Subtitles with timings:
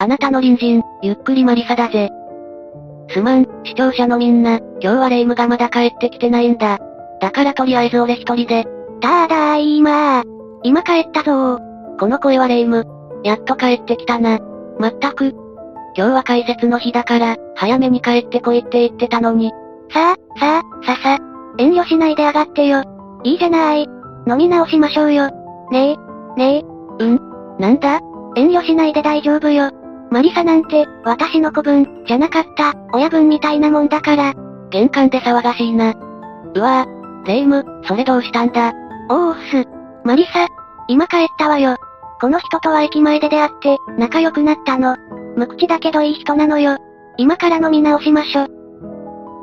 [0.00, 2.10] あなたの隣人、ゆっくりマリサだぜ。
[3.10, 6.78] すまん、視聴者のみんな、今日はレイムがまだ帰ってきてないんだ。
[7.20, 8.64] だからとりあえず俺一人で。
[9.00, 10.24] だーだいまー。
[10.62, 11.58] 今帰ったぞー。
[11.98, 12.86] この声はレイム。
[13.24, 14.38] やっと帰ってきたな。
[14.78, 15.34] まったく。
[15.96, 19.50] 今日は解説の日だから、早めに帰ってこいって言ってたのに。
[19.92, 21.18] さあ、さあ、ささ。
[21.58, 22.84] 遠慮しないで上がってよ。
[23.24, 23.88] いいじゃない。
[24.28, 25.28] 飲み直しましょうよ。
[25.72, 25.96] ね
[26.38, 27.04] え、ねえ。
[27.04, 27.20] うん
[27.58, 27.98] なんだ？
[28.36, 29.72] 遠慮しないで大丈夫よ。
[30.10, 34.34] マリサなんて、私の子分、じゃなかった、親分みたいなもんだから。
[34.70, 35.94] 玄関で騒がしいな。
[36.54, 38.72] うわぁ、レイム、それどうしたんだ？
[39.10, 39.68] おーっす。
[40.04, 40.46] マリサ、
[40.88, 41.76] 今帰ったわよ。
[42.20, 44.96] この人とは駅前で出会って、仲良くなったの。
[45.36, 46.78] 無口だけどいい人なのよ。
[47.16, 48.46] 今から飲み直しましょ。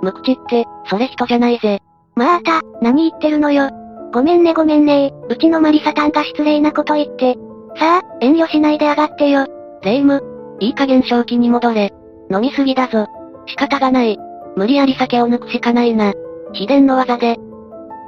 [0.01, 1.79] 無口って、それ人じゃないぜ。
[2.15, 3.69] また、何言ってるのよ。
[4.13, 7.35] ごめんねごめんねうちのマリサタンが失礼なこと言って。
[7.77, 9.45] さあ、遠慮しないで上がってよ。
[9.83, 10.23] レイム、
[10.59, 11.93] いい加減正気に戻れ。
[12.31, 13.07] 飲みすぎだぞ。
[13.47, 14.17] 仕方がない。
[14.55, 16.13] 無理やり酒を抜くしかないな。
[16.53, 17.37] 秘伝の技で。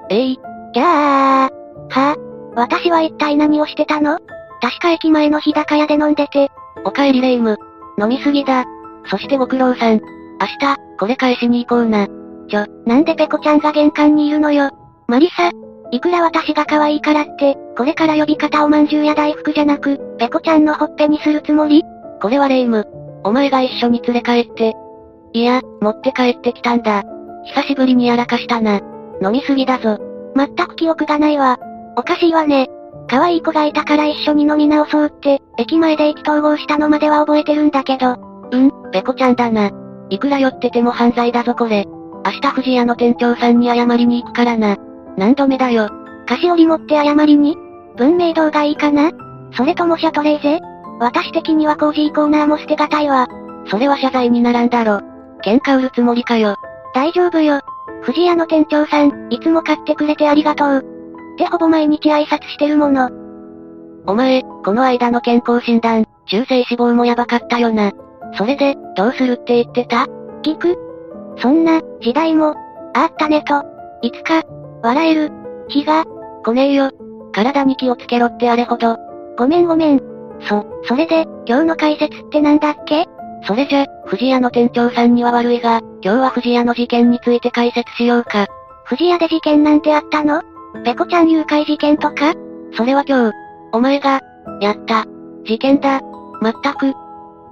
[0.10, 0.40] えい。
[0.74, 1.50] じゃあ、
[1.90, 2.16] はぁ、
[2.56, 4.20] 私は一体何をしてたの？
[4.62, 6.50] 確か駅前の日高屋で飲んでて。
[6.86, 7.58] おかえりレイム。
[8.00, 8.66] 飲みすぎだ。
[9.06, 10.00] そしてご苦労さん。
[10.40, 12.08] 明日、これ返しに行こうな。
[12.50, 14.70] ちょ、なんでペコちゃんが玄関にいるのよ。
[15.08, 15.52] マリサ、
[15.92, 21.84] いくら私が可愛いからって、これから呼び方おまんじゅうや大福じゃなく、ペコちゃんのほっぺにするつもり？
[22.22, 22.88] これはレイム。
[23.24, 24.74] お前が一緒に連れ帰って。
[25.34, 27.04] いや、持って帰ってきたんだ。
[27.56, 28.82] 久しぶりにやらかしたな。
[29.22, 29.98] 飲みすぎだぞ。
[30.36, 31.58] 全く記憶がないわ。
[31.96, 32.68] おかしいわね。
[33.10, 38.16] 可愛い子がいたから一緒に飲み直そうって、駅前で意気投合したのまでは覚えてるんだけど。
[38.52, 39.72] うん、ペコちゃんだな。
[40.10, 41.86] いくら酔ってても犯罪だぞこれ。
[42.26, 44.78] 明日富士屋の店長さんに謝りに行くからな。
[45.18, 45.90] 何度目だよ。
[46.28, 47.58] 菓子折り持って謝りに？
[47.96, 49.12] 文明堂がいいかな？
[49.54, 50.60] それともシャトレーゼ？
[51.00, 53.28] 私的にはコージーコーナーも捨てがたいわ。
[53.70, 55.02] それは謝罪にならんだろ。
[55.44, 56.56] 喧嘩売るつもりかよ。
[56.94, 57.60] 大丈夫よ。
[58.04, 60.78] 富士屋の店長さん、いつも買ってくれてありがとう。
[60.78, 63.10] ってほぼ毎日挨拶してるもの。
[64.06, 67.92] お前、この間の健康診断、中性脂肪もやばかったよな。
[68.38, 70.08] それで、どうするって言ってた？
[70.44, 70.78] 聞く
[71.40, 72.56] そんな、時代も、
[72.94, 73.64] あったねと。
[74.02, 74.44] いつか、
[74.82, 75.32] 笑える、
[75.68, 76.06] 日が、
[76.44, 76.92] 来ねえよ。
[77.34, 78.98] 体に気をつけろってあれほど。
[79.38, 80.17] ごめんごめん。
[80.42, 83.06] そ、それで、今日の解説ってなんだっけ？
[83.46, 88.48] それじゃ、富士屋の店長さんには悪いが、今日は富士屋の事件について解説しようか。
[88.90, 90.42] 富士屋で事件なんてあったの？
[90.84, 92.34] ペコちゃん誘拐事件とか？
[92.76, 93.36] それは今日、
[93.74, 94.22] お前が、
[94.62, 95.06] やった、
[95.46, 96.02] 事件だ。
[96.42, 96.94] まったく。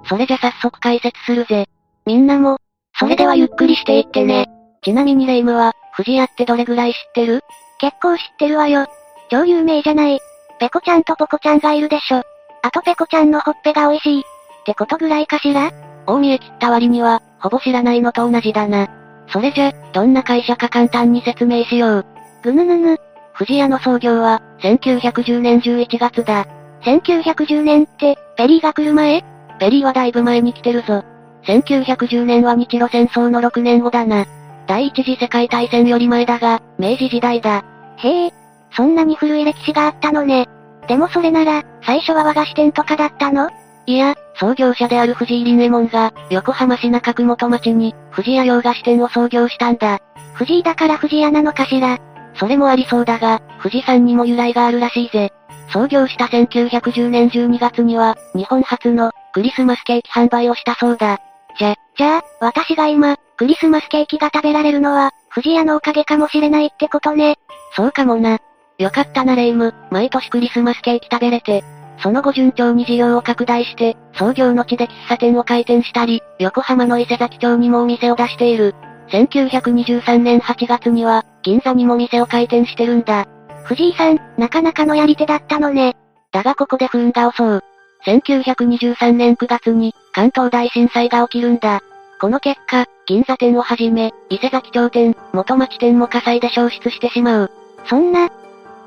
[0.08, 1.66] それじゃ早速解説するぜ。
[2.04, 2.58] みんなも、
[2.98, 4.46] それではゆっくりしていってね。
[4.82, 7.42] ちなみにレイムは、富士屋ってどれぐらい知ってる？
[7.78, 8.86] 結構知ってるわよ。
[9.30, 10.20] 超有名じゃない。
[10.60, 12.22] ペコちゃんとポコちゃんがいるでしょ。
[12.66, 14.20] あとペコちゃんのほっぺが美味しい。
[14.22, 14.24] っ
[14.64, 15.70] てことぐらいかしら？
[16.04, 18.88] 大見え切った割には、ほぼ知らないのと同じだな。
[19.28, 22.06] それじゃ、どんな会社か簡単に説明しよう。
[22.42, 22.98] ぐぬぬぬ。
[23.38, 26.44] 富士屋の創業は、1910年11月だ。
[26.82, 29.24] 1910年って、ペリーが来る前？
[29.60, 31.04] ペリーはだいぶ前に来てるぞ。
[31.44, 34.26] 1910年は日露戦争の6年後だな。
[34.66, 37.64] 第一次世界大戦より前だが、明治時代だ。
[37.98, 38.32] へえ、
[38.72, 40.48] そんなに古い歴史があったのね。
[40.88, 43.50] でもそれなら、最初は和菓子店とかだったの？
[43.86, 50.00] いや、創業者である藤井林右衛門が、横浜市中区元町に、藤屋洋菓子店を創業したんだ。
[50.34, 51.98] 藤井だから藤屋なのかしら？
[52.34, 55.32] それもありそうだが、富士山にも由来があるらしいぜ。
[55.72, 61.18] 創業した1910年12月には、日本初の、クリスマスケーキ販売をしたそうだ。
[61.58, 67.36] じゃ、じゃあ、私が今、クリスマスケーキが食べられるのは、藤屋のおかげかもしれないってことね。
[67.74, 68.38] そうかもな。
[68.78, 71.64] よかったなレイム、毎年クリスマスケーキ食べれて。
[72.02, 78.74] その後順調に事業を拡大して、創業の地で喫茶店を開店したり、横浜の伊勢崎町にもお店を出している。
[79.08, 83.26] 1923年8月には、銀座にも店を開店してるんだ。
[83.64, 85.96] 藤井さん、なかなかのやり手だったのね。
[86.32, 87.62] だがここで不運が襲う。
[88.06, 91.80] 1923年9月に、関東大震災が起きるんだ。
[92.20, 97.50] この結果、銀座店をはじめ、伊勢崎町店、元町店も火災で消失してしまう。
[97.88, 98.28] そんな、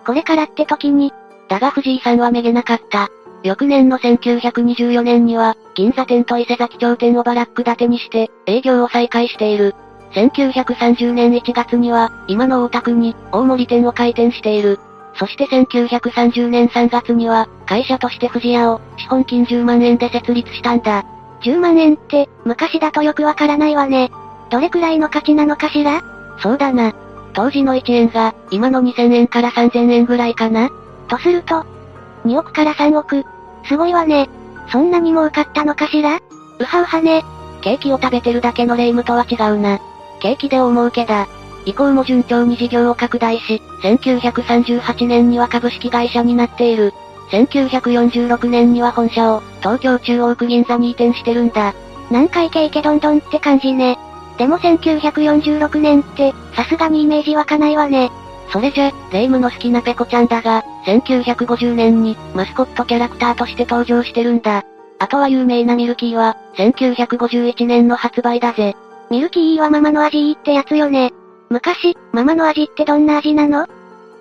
[0.06, 1.14] これからって時に、
[1.48, 3.10] だが藤井さんはめげなかった。
[3.44, 9.76] 翌年の1924年には、銀座店と伊勢崎町店をバラック建てにして、営業を再開している。
[10.12, 14.80] 1930年1月には、今の大田区に、大森店を開店している。
[15.16, 21.06] そして1930年3月には、会社として藤屋を、資本金10万円で設立したんだ。
[21.42, 24.12] 10万円って、昔だとよくわからないわね。
[24.50, 26.02] どれくらいの価値なのかしら？
[26.40, 26.94] そうだな。
[27.34, 30.70] 当時の1円が、今の2000円から3000円ぐらいかな？
[31.08, 31.66] とすると、
[32.26, 33.24] 2億から3億。
[33.68, 34.30] すごいわね。
[34.72, 36.20] そんなに儲かったのかしら？
[36.60, 37.24] うはうはね。
[37.62, 39.80] ケーキを食べてるだけの霊夢とは違うな。
[40.20, 41.28] ケーキで大儲けだ。
[41.66, 46.94] 以降も順調に事業を拡大し、1938年には株式会社になっている。
[47.32, 51.76] 1946年には本社を、東京中央区銀座に移転してるんだ。
[52.10, 54.00] 南海イケどんどんって感じね。
[54.40, 58.10] でも1946年って、さすがにイメージ湧かないわね。
[58.52, 64.64] それじゃ、レイムの好きなペコちゃんだが、1950年に、マスコットキャラクターとして登場してるんだ。
[64.98, 68.78] あとは有名なミルキーは、1951年の発売だぜ。
[69.12, 71.12] ミルキーはママの味いいってやつよね。
[71.50, 73.64] 昔、ママの味ってどんな味なの？
[73.64, 73.68] っ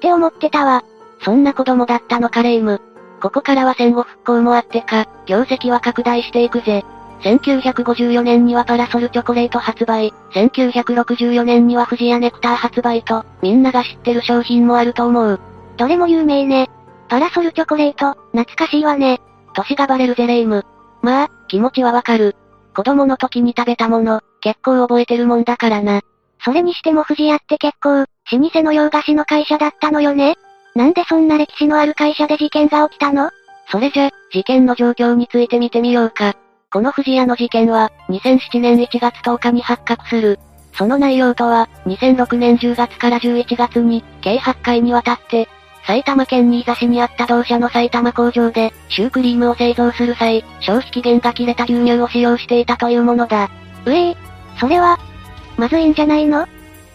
[0.01, 0.83] て思ってたわ。
[1.23, 2.81] そんな子供だったのかレイム。
[3.23, 6.85] ここからは戦後復興もあってか、業績は拡大していくぜ。
[7.21, 15.41] 1954年にはパラソルチョコレート発売、1964年には富士屋ネクター発売と、みんなが知ってる商品もあると思う。
[15.77, 16.71] どれも有名ね。
[17.09, 19.21] パラソルチョコレート、懐かしいわね。
[19.55, 20.65] 歳がバレるぜレイム。
[21.03, 22.37] まあ、気持ちはわかる。
[22.75, 26.03] 子供の時に食べたもの、結構覚えてるもんだからな。
[26.45, 30.37] それにしても富士屋って結構、老舗の洋菓子の会社だったのよね。
[30.77, 33.31] なんでそんな歴史のある会社で事件が起きたの？
[33.71, 36.35] それじゃ、事件の状況について見てみようか。
[36.71, 40.39] この藤屋の事件は、2007年1月10日に発覚する。
[40.75, 45.49] その内容とは、2006年10月から11月に、計8回にわたって、
[45.87, 53.49] 埼玉県新座市にあった同社の埼玉工場で、シュークリームを製造する際、消費期限が切れた牛乳を使用していたというものだ。
[53.87, 54.17] うええ
[54.61, 54.99] それは、
[55.57, 56.43] まずいんじゃないの？
[56.43, 56.49] っ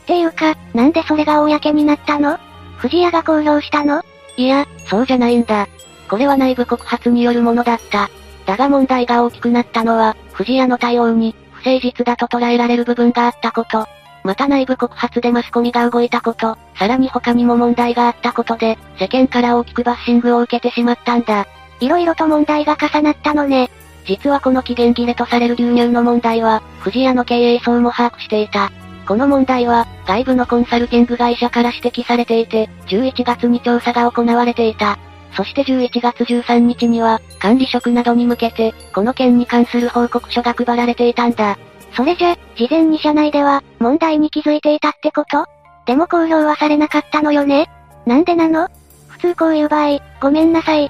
[0.05, 2.37] ていうか、なんでそれが公になったの？
[2.77, 4.03] 藤屋が公表したの？
[4.37, 5.67] いや、そうじゃないんだ。
[6.07, 8.11] これは内部告発によるものだった。
[8.45, 13.87] だが問題が大きくなったのは、藤屋の対応に、不誠実だと捉えられる部分があったこと。
[14.23, 21.45] また内部告発でマスコミが動いたこと、さらに他にも問題があったことで、世間から大きくバッシングを受けてしまったんだ。
[21.79, 23.69] 色々と問題が重なったのね。
[24.05, 28.71] 実はこの期限切れとされる牛乳の問題は、藤屋の経営層も把握していた。
[29.05, 34.97] この問題は、外部のコンサルティング会社から指摘されていて、11月に調査が行われていた。
[35.35, 41.57] そして11月13日には、管理職などに向けて、この件に関する報告書が配られていたんだ。
[41.95, 45.45] それじゃ、事前に社内では、問題に気づいていたってこと？
[45.85, 47.69] でも公表はされなかったのよね？
[48.05, 48.67] なんでなの？
[49.07, 50.85] 普通こういう場合、ごめんなさい。
[50.85, 50.89] っ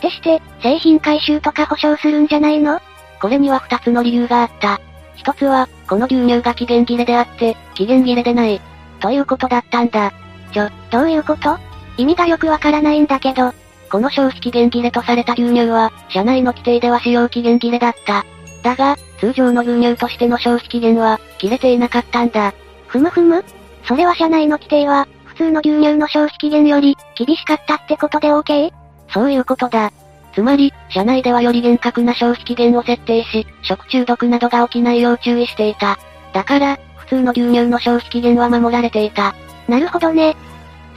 [0.00, 2.80] てして、製品回収とか保証するんじゃないの？
[3.20, 4.80] これには二つの理由があった。
[5.16, 8.60] 一つは、この牛乳が期限切れであって、期限切れでない。
[9.00, 10.12] ということだったんだ。
[10.52, 11.58] ちょ、どういうこと？
[11.96, 13.52] 意味がよくわからないんだけど、
[13.90, 18.24] この消費期限切れとされた牛乳は、社内の規定では使用期限切れだった。
[18.62, 22.54] だが、通常の牛乳としての消費期限は、切れていなかったんだ。
[22.86, 23.44] ふむふむ？
[23.84, 28.72] それは社内の規定は、普通の牛乳の消費期限より、厳しかったってことで OK?
[29.12, 29.90] そういうことだ。
[30.34, 35.98] つまり、社内ではより厳格な消費期限を設定し、食中毒などが起きないよう注意していた。
[36.32, 39.34] だから、普通の牛乳の消費期限は守られていた。
[39.66, 40.36] なるほどね。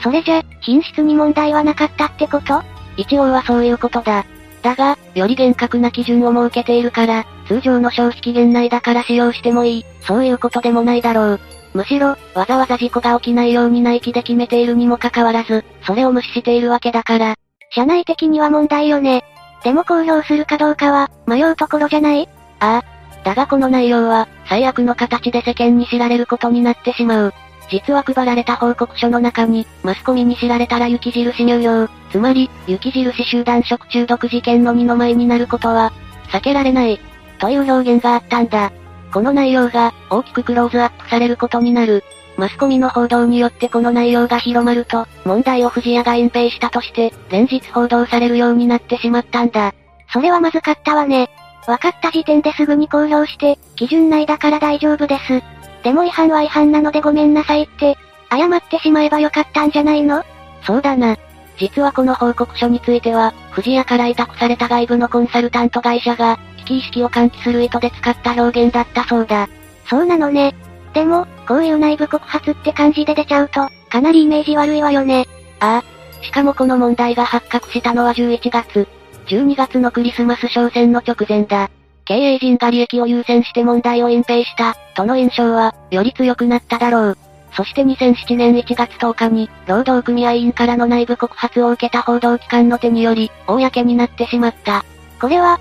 [0.03, 2.61] それじゃ、品質に問題はなかったってこと？
[2.97, 4.25] 一応はそういうことだ。
[4.61, 11.39] だが、より厳格な基準を設けているから、通常の消費期限内だから使用してもいい、そういうことでもないだろう。
[11.73, 17.35] むしろ、わざわざ事故が起きないように内規で決めているにもかかわらず、それを無視しているわけだから。
[17.71, 19.25] 社内的には問題よね。
[19.63, 22.29] でも公表するかどうかは、迷うところじゃない？
[22.59, 22.83] ああ。
[23.23, 27.33] だがこの内容は、最悪の形で世間に知られることになってしまう。
[27.69, 35.91] 実は配られた報告書の中に、マスコミに知られたら雪印入用、つまり、雪印集団食中毒事件の二の舞になることは、
[36.27, 37.00] 避けられない、
[37.39, 38.72] という表現があったんだ。
[39.12, 42.03] この内容が、大きくクローズアップされることになる。
[42.38, 49.74] マスコミの報道によってこの内容が広まると、問題を藤屋が隠蔽したとして、連日報道されるようになってしまったんだ。
[50.12, 51.32] それはまずかったわね。
[51.65, 55.41] 分かった時点ですぐに公表して、基準内だから大丈夫です。
[55.84, 57.98] でも違反は違反なのでごめんなさいって、
[58.29, 60.24] 謝ってしまえばよかったんじゃないの？
[60.62, 61.17] そうだな。
[61.57, 69.48] 実はこの報告書については、藤屋から委託された外部のコンサルタント会社が、危機意識を喚起する意図で使った表現だったそうだ。
[69.89, 70.55] そうなのね。
[70.93, 75.27] でも、こういう内部告発って感じで出ちゃうと、かなりイメージ悪いわよね。
[75.60, 76.24] ああ。
[76.24, 78.88] しかもこの問題が発覚したのは11月。
[79.27, 81.69] 12月のクリスマス商戦の直前だ。
[82.05, 87.17] 経営陣が利益を優先して問題を隠蔽した、との印象は、より強くなっただろう。
[87.55, 94.83] そして2007年1月10日に、労働組合員からの内部告発を受けた報道機関の手により、公になってしまった。
[95.22, 95.60] これは、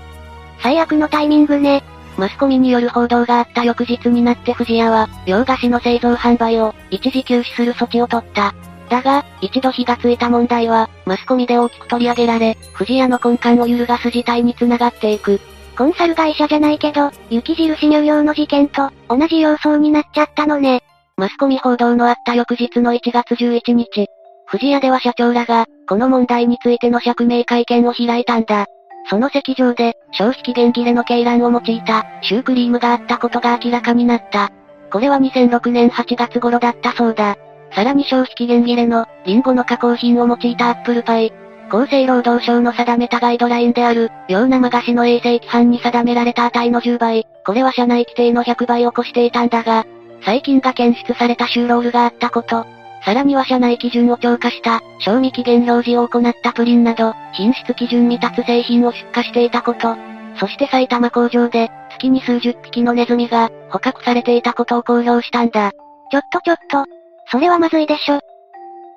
[0.61, 1.83] 最悪のタイミングね。
[2.17, 8.53] マスコミによる報道があった翌日になって藤屋は、洋菓子の製造販売を、一時休止する措置を取った。
[8.89, 15.39] だが、一度火がついた問題は、マスコミで大きく取り上げられ、藤屋の根幹を揺るがす事態につながっていく。
[15.75, 20.83] コンサル会社じゃないけど、雪印乳業の事件と、同じ様相になっちゃったのね。
[21.15, 24.07] マスコミ報道のあった翌日の1月11日、
[24.47, 28.65] 藤屋では社長らが、この問題についての釈明会見を開いたんだ。
[29.09, 34.49] その席上で、消費期限切れの鶏卵を用いた、シュークリームがあったことが明らかになった。
[34.91, 37.37] これは2006年8月頃だったそうだ。
[37.75, 41.31] さらに消費期限切れの、リンゴの加工品を用いたアップルパイ。
[41.69, 49.85] 厚生労働省の定めたガイドラインである、洋生菓子の衛生規範に定められた値の10倍、これは社内規定の100倍を超していたんだが、
[50.25, 52.65] 細菌が検出されたシューロールがあったこと、
[53.05, 59.95] さらには社内基準を超過した、賞味期限表示を行ったプリンなど、品質基準未達製品を出荷していたこと、
[60.37, 65.71] そして埼玉工場で、月に数十匹のネズミが、捕獲されていたことを公表したんだ。
[66.11, 66.85] ちょっとちょっと、
[67.29, 68.17] それはまずいでしょ。
[68.17, 68.19] っ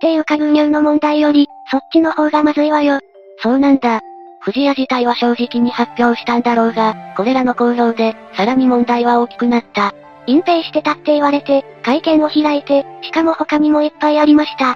[0.00, 3.00] ていうか牛乳の問題より、そっちの方がまずいわよ。
[3.42, 4.00] そうなんだ。
[4.40, 9.92] 藤屋自体は正直に発表したんだろうが、これらの公表で、さらに問題は大きくなった。
[10.26, 14.72] 隠蔽してたって言われて、会見を開いて、しかも他にもいっぱいありました。
[14.72, 14.74] っ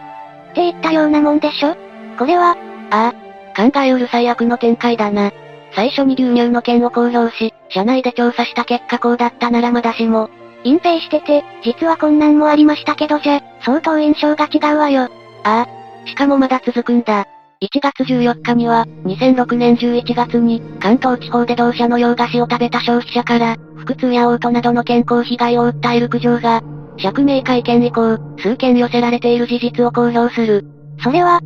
[0.55, 1.77] て言ったようなもんでしょ？
[2.19, 2.57] これは、
[2.91, 5.33] ああ、考えうる最悪の展開だな。
[5.75, 10.31] 最初に牛乳の件を公表し、社内で調査した結果こうだったならまだしも。
[10.65, 15.09] 隠蔽してて、実は困難もありましたけどじゃ、相当印象が違うわよ。
[15.45, 16.09] ああ。
[16.09, 17.27] しかもまだ続くんだ。
[17.63, 26.63] 1月14日には、2006年11月に、関東地方で同社の洋菓子を食べた消費者から、腹痛や嘔吐などの健康被害を訴える苦情が、
[26.97, 30.65] 釈明会見以降、数件寄せられている事実を公表する。
[31.03, 31.41] それは、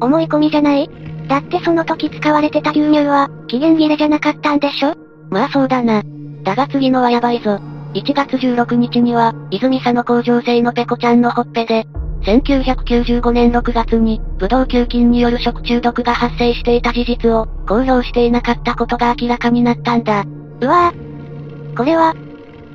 [0.00, 0.88] 思い込みじゃない？
[1.28, 4.94] だってその時使われてた牛乳は、期限切れじゃなかったんでしょ？
[5.28, 6.02] まあそうだな。
[6.42, 7.60] だが次のはやばいぞ。
[7.92, 11.86] 1月16日には、泉佐の工場製のペコちゃんのほっぺで、
[12.22, 20.24] 1995年6月に、ブドウ球菌による食中毒が発生していた事実を、公表していなかったことが明らかになったんだ。
[20.60, 21.76] うわぁ。
[21.76, 22.14] これは、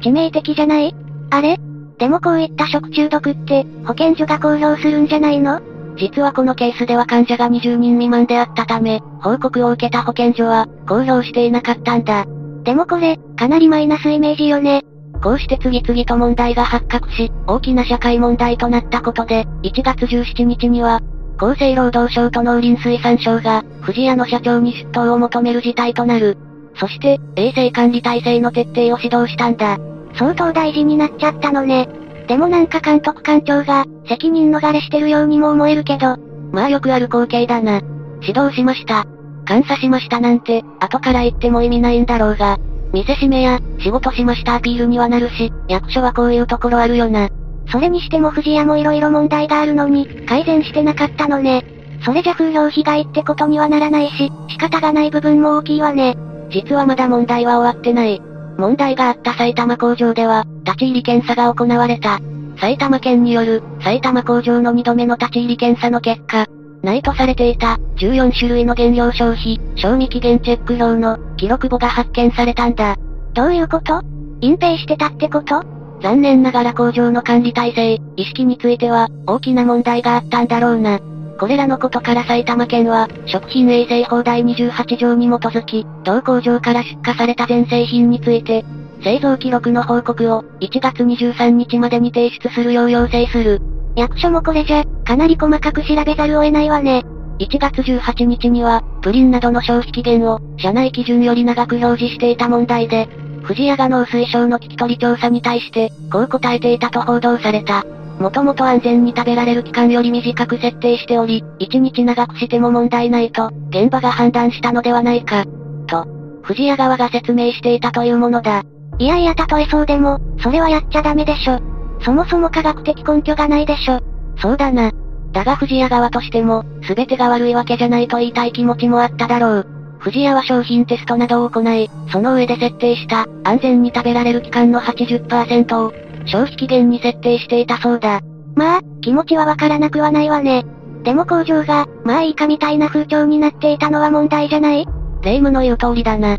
[0.02, 0.96] 致命的じゃない？
[1.30, 1.60] あれ？
[1.98, 5.62] でもこういった食中毒って、保健所が公表するんじゃないの？
[5.98, 12.26] 実はこのケースでは患者が20人未満であったため、報告を受けた保健所は、公表していなかったんだ。
[12.64, 14.84] でもこれ、かなりマイナスイメージよね。
[15.22, 21.02] こうして次々と問題が発覚し、大きな社会問題となったことで、1月17日には、
[21.38, 26.38] 厚生労働省と農林水産省が、藤屋の社長に出頭を求める事態となる。
[26.76, 29.78] そして、衛生管理体制の徹底を指導したんだ。
[30.18, 31.90] 相当大事になっちゃったのね。
[32.28, 36.18] でもなんか監督官庁が、責任逃れしてるようにも思えるけど。
[36.52, 37.82] まあよくある光景だな。
[38.22, 39.06] 指導しました。
[39.46, 42.58] 監査しましたなんて、後から言っても意味ないんだろうが。
[42.96, 47.28] 見せしめや、仕事しましたアピールにはなるし、役所はこういうところあるよな。
[47.70, 51.66] それにしても藤屋も色々問題があるのに、改善してなかったのね。
[52.06, 56.16] それじゃ風評被害ってことにはならないし、仕方がない部分も大きいわね。
[56.50, 58.22] 実はまだ問題は終わってない。
[58.58, 62.22] 問題があった埼玉工場では、立ち入り検査が行われた。
[62.62, 66.48] 埼玉県による、埼玉工場の2度目の立ち入り検査の結果、
[66.86, 72.96] ないとされていた、14種類の原料消費、賞味期限チェック表の、記録簿が発見されたんだ。
[73.34, 74.02] どういうこと？
[74.40, 75.64] 隠蔽してたってこと？
[76.02, 81.00] 残念ながら工場の管理体制、意識については、大きな問題があったんだろうな。
[81.38, 88.64] これらのことから埼玉県は、食品衛生法第28条に基づき、同工場から出荷された全製品について、
[89.04, 93.62] 製造記録の報告を、1月23日までに提出するよう要請する。
[93.96, 97.04] 役所もこれじゃ、かなり細かく調べざるを得ないわね。
[97.40, 103.10] 1月18日には、プリンなどの消費期限を、社内基準より長く表示していた問題で、
[103.44, 107.86] 藤屋が農水省の聞き取り調査に対して、こう答えていたと報道された。
[108.20, 115.44] もともと安全に食べられる期間より短く設定しており、1日長くしても問題ないと、現場が判断したのではないか。
[115.88, 116.08] と、
[116.42, 118.64] 藤屋側が説明していたというものだ。
[118.98, 121.75] いやいや例えそうでも、それはやっちゃダメでしょ。
[122.06, 124.00] そもそも科学的根拠がないでしょ。
[124.38, 124.92] そうだな。
[125.32, 129.68] だが藤屋側としても、すべてが悪いわけじゃないと言いたい気持ちもあっただろう。
[129.98, 135.94] 藤屋は商品テストなどを行い、その上で設定した、安全に食べられる期間の80%を、
[136.26, 138.22] 消費期限に設定していたそうだ。
[138.56, 140.64] まあ、気持ちはわからなくはないわね。
[141.04, 144.86] でも工場が、まあいいかみたいな風潮になっていたのは問題じゃない？
[145.22, 146.38] 霊夢の言う通りだな。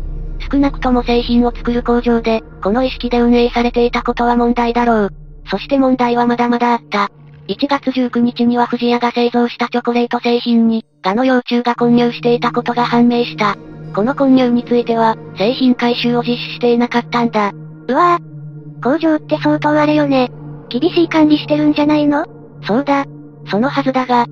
[0.49, 5.26] 少なくとも製品を作る工場で、この意識で運営されていたことは問題だろう。
[5.49, 7.09] そして問題はまだまだあった。
[7.47, 13.55] 1月19日には藤屋が製造したチョコレート製品に、ガの幼虫が混入していたことが判明した。
[13.95, 17.51] この混入については、製品回収を実施していなかったんだ。
[17.87, 18.83] うわぁ。
[18.83, 20.29] 工場って相当あれよね。
[20.69, 22.25] 厳しい管理してるんじゃないの？
[22.63, 23.05] そうだ。
[23.49, 24.25] そのはずだが、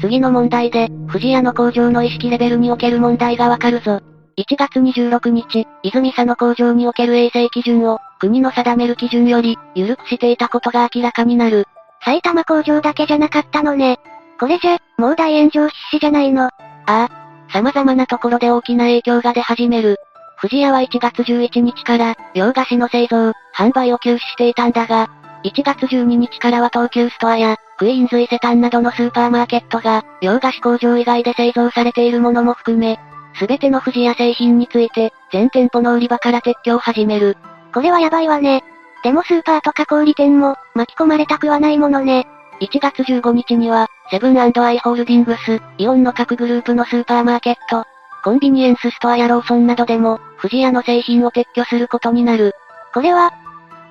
[0.00, 4.00] 次の問題で、藤屋の工場の意識レベルにおける問題がわかるぞ。
[4.38, 11.66] 1月26日、泉佐の工場における衛生基準を、国の定める基準より、緩くしていたことが明らかになる。
[12.04, 13.98] 埼玉工場だけじゃなかったのね。
[14.38, 16.44] これじゃ、もう大炎上必至じゃないの。
[16.44, 16.50] あ
[16.86, 17.08] あ。
[17.50, 19.96] 様々なところで大きな影響が出始める。
[20.36, 25.08] 藤屋は1月11日から、洋菓子の製造、販売を休止していたんだが、
[25.44, 32.98] 1月12日からは東急ストアや、クイーンズ伊勢丹などのスーパーマーケットが、洋菓子工場以外で製造されているものも含め、
[33.38, 37.36] すべての藤屋製品について、全店舗の売り場から撤去を始める。
[37.72, 38.64] これはやばいわね。
[39.02, 42.26] でもスーパーとか小売店も、巻き込まれたくはないものね。
[42.60, 47.84] 1月15日には、セブンアイ・ホールディングス、イオンの各グループのスーパーマーケット、
[48.24, 52.54] コンビニエンスストアやローソンなどでも、藤屋の製品を撤去することになる。
[52.94, 53.32] これは、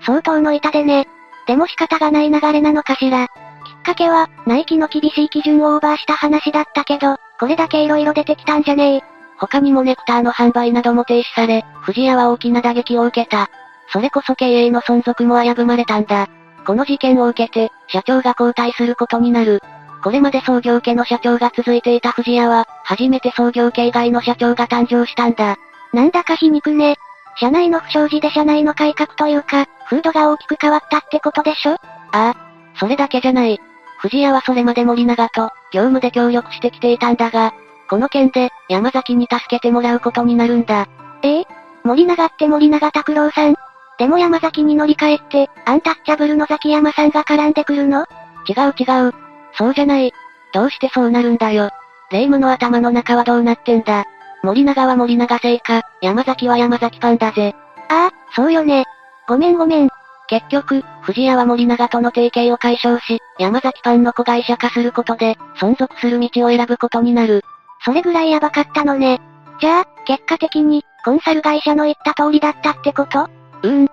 [0.02, 1.08] 相当の痛手ね。
[1.48, 3.28] でも仕方がない流れなのかしら。
[3.28, 9.15] きっかけは、ナイキの厳しい基準をオーバーした話だったけど、これだけ色々出てきたんじゃねえ。
[9.38, 13.50] 他にもネクターの販売なども停止され、藤屋は大きな打撃を受けた。
[13.90, 16.28] それこそ経営の存続も危ぶまれたんだ。
[16.66, 19.62] この事件を受けて、社長が交代することになる。
[20.04, 25.58] これまで創業家の社長が続いていた藤屋は、初めて創業家以外の社長が誕生したんだ。
[25.94, 26.96] なんだか皮肉ね。
[27.38, 31.74] 社内の不祥事で社内の改革というか、風土が大きく変わったってことでしょ？
[31.74, 31.80] あ
[32.12, 32.36] あ。
[32.80, 33.60] それだけじゃない。
[34.00, 37.54] 藤屋はそれまで森永と、業務で協力してきていたんだが、
[37.90, 40.88] この件で、山崎に助けてもらうことになるんだ。
[41.22, 41.46] ええ？
[41.84, 43.56] 森永って森永拓郎さん？
[43.98, 48.06] でも山崎に乗り換えって、アンタッチャブルのザキヤマさんが絡んでくるの？
[48.48, 49.14] 違う違う。
[49.54, 50.12] そうじゃない。
[50.54, 51.70] どうしてそうなるんだよ。
[52.12, 54.06] 霊夢の頭の中はどうなってんだ？
[54.44, 57.56] 森永は森永製か、山崎は山崎パンだぜ。
[57.90, 58.86] ああ、そうよね。
[59.28, 59.90] ごめんごめん。
[60.28, 67.44] 結局、藤屋は森永との提携を解消し、山崎パンの子会社化することで、存続する道を選ぶことになる。
[67.86, 69.22] それぐらいヤバかったのね。
[69.62, 73.24] じゃあ、結果的に、コンサル会社の言った通りだったってこと？
[73.24, 73.88] うーん。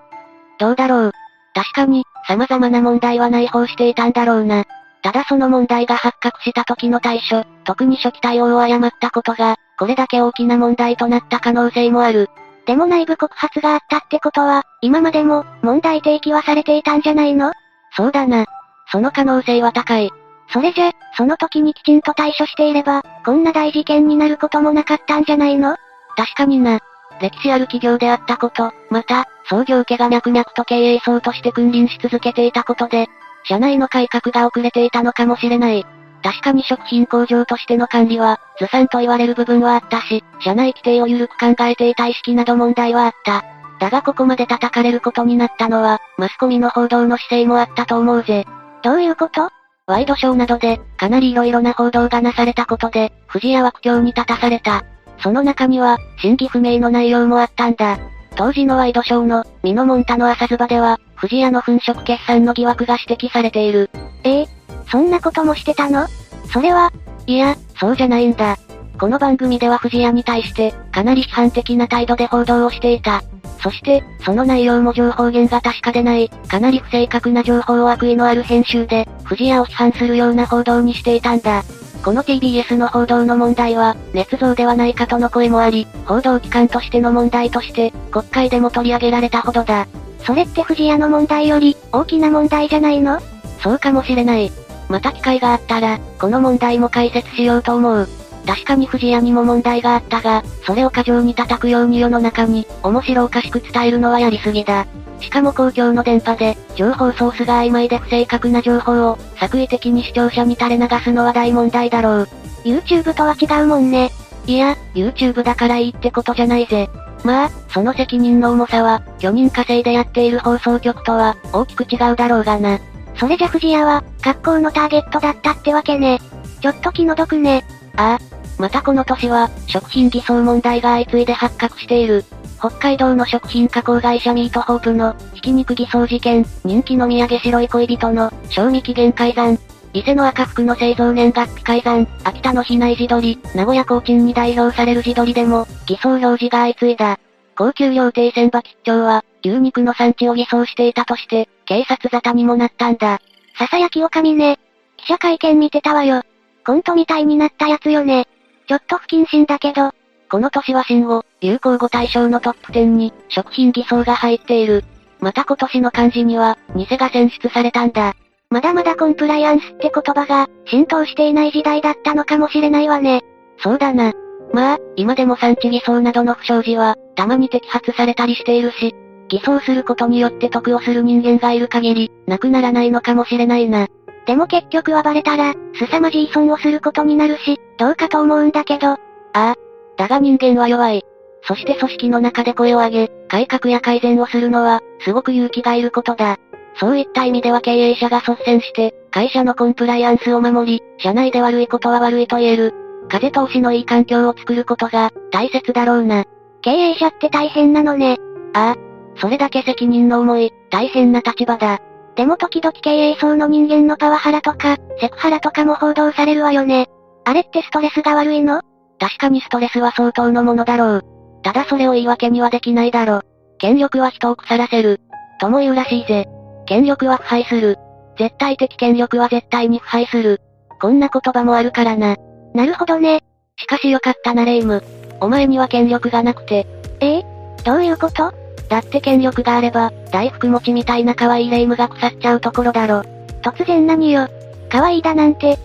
[0.57, 1.11] どうだろう。
[1.53, 4.65] 確かに、様々な問題は内包していたんだろうな。
[5.03, 12.29] ただその問題が発覚した時の対処、特に初期対応を誤ったことが、これだけ大きな問題となった可能性もある。
[12.65, 17.51] でも内部告発があったってことは、今までも、問題提起はされていたんじゃないの？
[17.95, 18.45] そうだな。
[18.91, 20.09] その可能性は高い。
[20.53, 25.75] それじゃ、その時にきちんと対処していれば、こんな大事件になることもなかったんじゃないの？
[26.15, 26.79] 確かにな。
[27.19, 33.07] 歴史ある企業であったこと、また、創業家が脈々と経営層として君臨し続けていたことで、
[33.45, 35.85] 社内の改革が遅れていたのかもしれない。
[36.21, 43.43] 確かに食品工場としての管理は、ずさんと言われる部分はあったし、社内規定を緩く考えていた意識など問題はあった。
[43.79, 48.45] だがここまで叩かれることになったのは、マスコミの報道の姿勢もあったと思うぜ。
[48.83, 49.49] どういうこと？
[49.85, 54.85] ワイドショーなどで、かなり色々な報道がなされたことで、藤屋は苦境に立たされた。
[55.21, 57.97] その中には、真偽不明の内容もあったんだ。
[58.37, 63.89] 当時のワイドショーの、ミノモンタの朝ズバでは、藤屋の粉飾決算の疑惑が指摘されている。
[64.23, 64.47] ええ
[64.89, 66.07] そんなこともしてたの？
[66.53, 66.93] それは、
[67.27, 68.55] いや、そうじゃないんだ。
[68.97, 73.21] この番組では藤屋に対して、かなり批判的な態度で報道をしていた。
[73.63, 81.63] そして、その内容も情報源が確かでない、かなり不正確な情報を悪意のある編集で、藤屋を批判するような報道にしていたんだ。
[82.03, 89.87] この TBS の報道の問題は、捏造ではないかとの声もあり、報道機関としての問題として、国会でも取り上げられたほどだ。
[90.19, 93.21] それって藤屋の問題より、大きな問題じゃないの？
[93.61, 94.51] そうかもしれない。
[94.89, 98.09] また機会があったら、この問題も解説しようと思う。
[98.45, 104.85] 確かに藤屋にも問題があったが、それを過剰に叩くように世の中に、面白おかしく伝えるのはやりすぎだ。
[105.21, 112.29] しかも公共の電波で、情報ソースが曖昧で不正確な情報を、作為的に視聴者に垂れ流すのは大問題だろう。
[112.65, 114.11] YouTube とは違うもんね。
[114.45, 116.89] いや、YouTube だからいいってことじゃないぜ。
[117.23, 122.79] まあ、その責任の重さは、巨人稼いでやっている放送局とは、大きく違うだろうがな。
[123.15, 126.19] それじゃ藤屋は、学校のターゲットだったってわけね。
[126.61, 127.63] ちょっと気の毒ね。
[127.95, 128.32] ああ。
[128.59, 132.23] またこの年は、食品偽装問題が相次いで発覚している。
[132.59, 139.59] 北海道の食品加工会社ミートホープの、ひき肉偽装事件、人気の土産白い恋人の、賞味期限改ざん。
[139.93, 147.19] 伊勢の赤服の製造年月日改ざん、秋田の比内地鶏、名古屋コーチンに代表される地鶏でも、偽装表示が相次いだ。
[147.55, 153.19] 高級料亭千葉吉兆は、牛肉の産地を偽装していたとして、警察沙汰にもなったんだ。
[153.57, 154.57] ささやきおかみね。
[154.97, 156.23] 記者会見見てたわよ。
[156.65, 158.27] コントみたいになったやつよね。
[158.67, 159.91] ちょっと不謹慎だけど。
[160.29, 164.83] この年は新語、流行語大賞のトップ10に、食品偽装が入っている。
[165.19, 168.13] また今年の漢字には、偽が選出されたんだ。
[168.49, 173.21] まだまだコンプライアンスって言葉が、浸透していない時代だったのかもしれないわね。
[173.59, 174.11] そうだな。
[174.53, 178.93] まあ、今でも産地偽装などの不祥事は、たまに摘発されたりしているし、
[179.29, 183.87] 偽装することによって得をする人間がいる限り、なくならないのかもしれないな。
[184.25, 188.87] でも結局はバレたら、凄まじい損をすることになるし、どうかと思うんだけど。
[188.87, 188.97] あ
[189.33, 189.55] あ。
[189.97, 191.03] だが人間は弱い。
[191.45, 196.37] そして組織の中で声を上げ、改革や改善をするのは、すごく勇気がいることだ。
[196.79, 202.73] そういった意味では経営者が率先して、会社のコンプライアンスを守り、社内で悪いことは悪いと言える。
[203.09, 206.23] 風通しのいい環境を作ることが、大切だろうな。
[206.61, 208.17] 経営者って大変なのね。
[208.53, 209.19] ああ。
[209.19, 211.79] それだけ責任の重い、大変な立場だ。
[212.15, 216.87] でも時々経営層の人間のパワハラとか、セクハラとかも報道されるわよね。
[217.25, 218.61] あれってストレスが悪いの？
[218.99, 221.01] 確かにストレスは相当のものだろう。
[221.43, 223.21] ただそれを言い訳にはできないだろ。
[223.57, 225.01] 権力は人を腐らせる。
[225.39, 226.27] とも言うらしいぜ。
[226.65, 227.77] 権力は腐敗する。
[228.17, 230.39] 絶対的権力は絶対に腐敗する。
[230.79, 232.15] こんな言葉もあるからな。
[232.53, 233.21] なるほどね。
[233.57, 234.83] しかしよかったなレイム。
[235.19, 236.67] お前には権力がなくて。
[236.99, 237.25] ええ？
[237.63, 238.33] どういうこと？
[238.73, 243.03] だって権力があれば、大福持ちみたいな可愛いレイムが腐っちゃうところだろ。
[243.43, 244.27] 突然何よ。
[244.67, 245.59] 可愛いだなんて。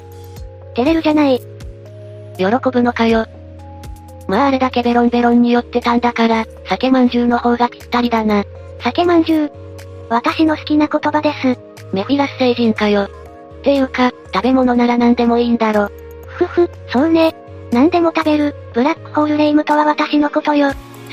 [0.74, 1.40] 照れるじゃない。
[2.36, 3.24] 喜ぶのかよ。
[4.26, 8.44] まああれだけベロンベロンに酔ってたんだから、酒まんじゅうの方がぴったりだな。
[8.84, 9.52] 酒まんじゅう
[10.10, 11.58] 私の好きな言葉です。
[11.94, 13.04] メフィラス星人かよ。
[13.04, 13.08] っ
[13.62, 15.88] ていうか、食べ物なら何でもいいんだろ。
[16.26, 17.34] ふふ、そうね。
[17.72, 20.72] 何でも食べる、ブラックホールレイムとは私のことよ。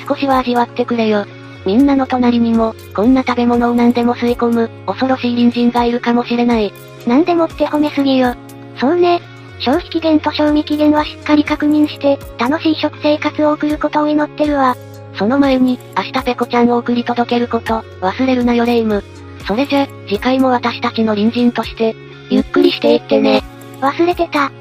[0.09, 1.25] 少しは味わってくれよ。
[1.65, 6.71] みんなの隣にも、こんな食べ物を何でも吸い込む、恐ろしい隣人がいるかもしれない。
[7.07, 8.35] 何でもって褒めすぎよ。
[8.79, 9.21] そうね。
[9.59, 14.75] 消費期限と賞味期限はしっかり確認して、楽しい食生活を送ることを祈ってるわ。
[15.17, 19.03] その前に、明日ペコちゃんを送り届けること、忘れるなよレイム。
[19.47, 21.95] それじゃ、次回も私たちの隣人として、
[22.29, 23.43] ゆっくりしていってね。
[23.81, 24.51] 忘れてた。